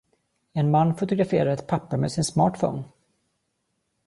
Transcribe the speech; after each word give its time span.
En 0.53 0.71
man 0.71 0.95
fotograferar 0.95 1.45
ett 1.51 1.67
papper 1.67 1.97
med 1.97 2.11
sin 2.11 2.23
smartphone. 2.23 2.83